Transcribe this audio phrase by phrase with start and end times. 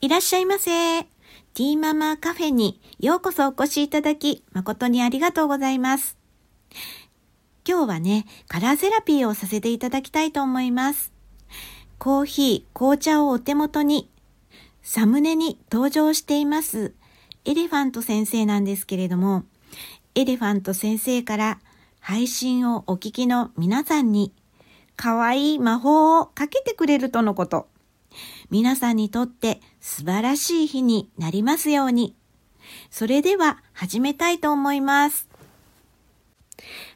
[0.00, 1.02] いらっしゃいませ。
[1.02, 6.16] ティーママカフェにようこそお越しいただき、誠にありがとうございます。
[7.66, 11.12] 今日はね、カラーセラピーをさせていただきたいと思います。
[11.98, 14.08] コーヒー、紅茶をお手元に、
[14.82, 16.94] サムネに登場しています、
[17.44, 19.42] エレファント先生なんですけれども、
[20.14, 21.58] エレファント先生から
[21.98, 24.32] 配信をお聞きの皆さんに、
[24.94, 27.66] 可愛い魔法をかけてくれるとのこと。
[28.50, 32.14] 皆さんにとって素晴らしい日になりますように。
[32.90, 35.28] それでは始めたいと思います。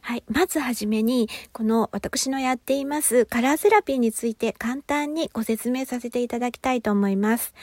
[0.01, 0.23] はい。
[0.27, 7.53] まずはじめに、この私のやっていますカラーセラピーについて簡単にご説明させていただきたいと思います。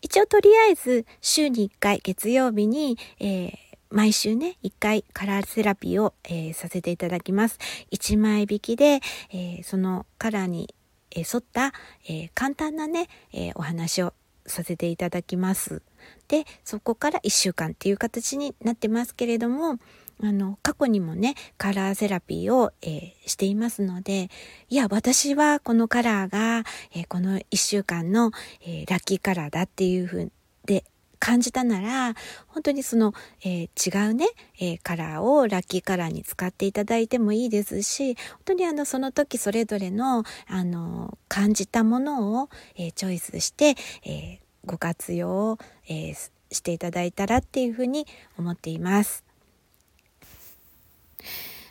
[0.00, 7.58] 一応とりあえず週に1回月曜日に、えー毎週ね、1回カラーセラピーを、えー、させていただきます。
[7.90, 9.00] 1枚引きで、
[9.30, 10.74] えー、そのカラーに、
[11.14, 11.72] え沿った、
[12.08, 14.14] え簡単なね、えお話を
[14.46, 15.82] させていただきます。
[16.28, 19.78] で、そこから1週間っていう形になってますけれども、
[20.22, 24.30] あの、過去にもね、カラーセラピーを、えー、していますので、
[24.68, 26.64] いや、私はこのカラーが、
[26.94, 28.30] えー、この1週間の、
[28.62, 30.32] えー、ラッキーカラーだっていうふう
[30.64, 30.84] で
[31.22, 32.16] 感じたなら、
[32.48, 34.26] 本当にその、えー、違うね、
[34.58, 48.04] えー、カラーをラッキーカラーに使っていただいてもいいですし、本当にあの、その時それぞれの、あの、感じたものを、えー、チョイスして、えご活用を、えしていただいたらっていうふうに
[48.36, 49.24] 思っています。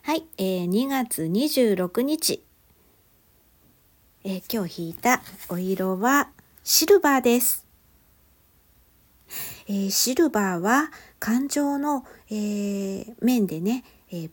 [0.04, 2.42] はい、えー、2月26日、
[4.24, 6.30] えー、今日引いたお色は
[6.64, 7.71] シルバーです。
[9.72, 14.32] えー、シルバーは感情の、えー、面でね、えー、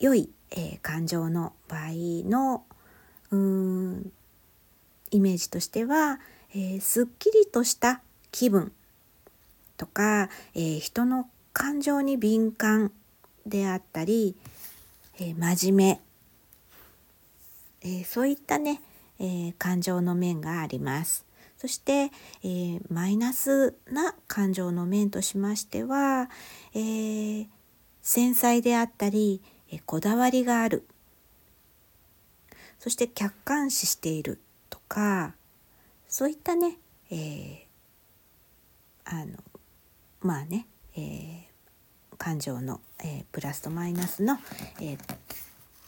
[0.00, 1.90] 良い、え感情の場合
[2.26, 2.64] の
[3.30, 4.12] うん
[5.10, 6.20] イメージとしては、
[6.54, 8.00] えすっきりとした
[8.32, 8.72] 気分
[9.76, 12.92] とか、え人の感情に敏感
[13.44, 14.36] であったり、
[15.18, 16.00] え真面
[17.82, 18.80] 目、えそういったね、
[19.18, 21.26] え感情の面があります。
[21.58, 22.10] そして、
[22.42, 26.28] えー、マイナスな感情の面としましては、
[26.74, 27.46] えー、
[28.02, 30.86] 繊細であったり、えこだわりがある
[32.78, 34.40] そして客観視している
[34.70, 35.34] とか
[36.06, 36.78] そういったね、
[37.10, 37.58] えー、
[39.04, 39.32] あの
[40.20, 40.66] まあね、
[40.96, 41.46] えー、
[42.16, 44.38] 感情の、えー、プラスとマイナスの、
[44.80, 44.98] えー、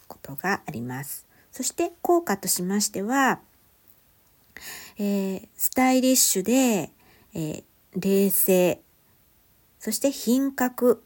[0.07, 1.27] ことがあります。
[1.51, 3.41] そして効果としましては、
[4.99, 6.91] えー、スタイリッシュで、
[7.33, 7.65] えー、
[7.95, 8.81] 冷静、
[9.79, 11.05] そして品格、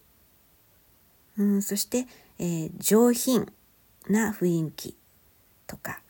[1.36, 2.06] うん、そして、
[2.38, 3.53] えー、上品
[4.08, 4.97] な雰囲気
[5.66, 6.00] とか、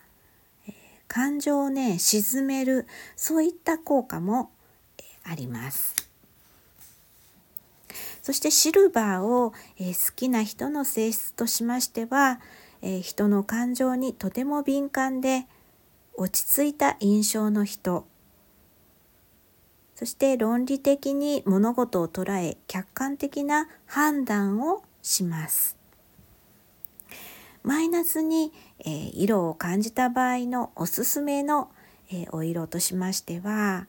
[0.69, 0.75] えー、
[1.09, 4.51] 感情をね、沈める、そういった効果も、
[4.99, 6.09] えー、あります。
[8.23, 12.41] そしてシルバーを、えー、好きな人の性質としましては、
[12.81, 15.47] えー、人の感情にとても敏感で、
[16.15, 18.07] 落ち着いた印象の人。
[19.95, 25.77] そして論理的に物事を捉え客観的な判断をします。
[27.63, 31.71] マイナスに、えー、色を感じた場合のおすすめの、
[32.11, 33.87] えー、お色としましては、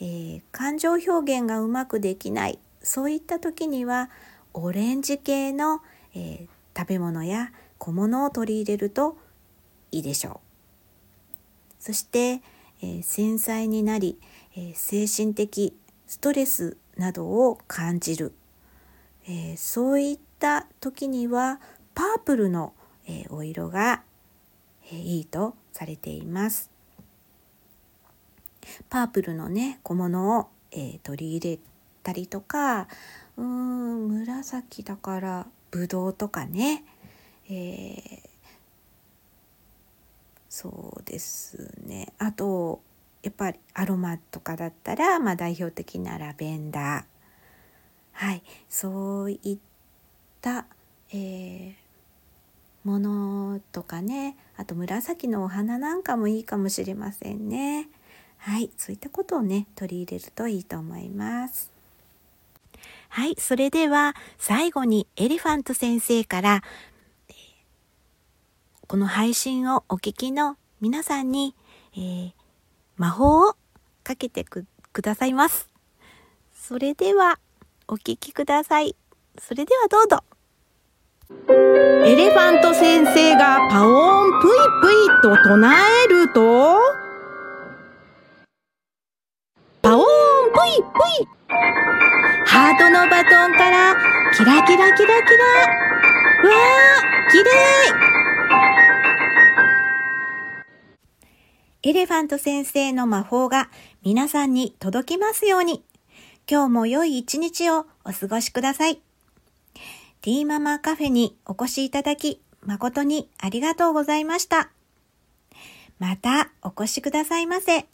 [0.00, 2.58] えー、感情表現がうまくできない。
[2.82, 4.10] そういった時には
[4.54, 5.80] オレンジ系の、
[6.14, 9.16] え食べ物や小物を取り入れると
[9.90, 10.45] いいでしょう。
[11.86, 12.42] そして、
[12.82, 14.18] え、繊細になり、
[14.56, 15.72] え、精神的
[16.08, 18.32] ストレスなどを感じる、
[19.28, 21.60] え、そういった時には
[21.94, 22.72] パープルの、
[23.06, 24.02] えお色が、
[24.90, 26.72] えいいとされています。
[28.90, 31.58] パープルのね小物を、え取り入れ
[32.02, 32.88] たりとか
[33.36, 36.84] うーん紫だからブドウとかね、
[37.48, 38.20] えー、
[40.56, 42.14] そうですね。
[42.16, 42.80] あと
[43.22, 47.04] やっぱりアロマとかだったら、まあ、代表的なラベンダー。
[48.12, 48.42] はい。
[48.66, 49.58] そういっ
[50.40, 50.64] た、
[51.12, 51.74] えー、
[52.84, 54.34] ものとかね。
[54.56, 57.90] あと紫のお花なんかもいいかもしれませんね。
[58.38, 58.70] はい。
[58.78, 61.70] そういったことをね取り入れるといいと思います。
[63.10, 66.62] はい、それでは最後にエレファント先生から
[68.88, 71.56] この配信をお聞きの皆さんに、
[71.96, 72.32] えー、
[72.96, 73.56] 魔法を
[74.04, 74.64] かけてく
[75.02, 75.68] ださいます。
[76.54, 77.40] それでは、
[77.88, 78.94] お聞きください。
[79.40, 80.22] それではどうぞ。
[82.06, 84.50] エレファント先生がパオーンプイ
[84.80, 85.74] プイと唱
[86.04, 86.78] えると、
[89.82, 90.06] パオーン
[90.52, 91.28] ぷい。
[92.46, 93.96] ハートのバトンから、
[94.32, 95.86] キラキラキラキラ。
[96.44, 98.25] わー、綺麗
[101.86, 103.70] エレファント先生の魔法が
[104.02, 105.84] 皆さんに届きますように。
[106.50, 108.96] 今日も良い一日をお過ごしください。
[110.20, 114.70] ティーママカフェにお越しいただき、誠にありがとうございました。
[116.00, 117.86] またお越しくださいませ。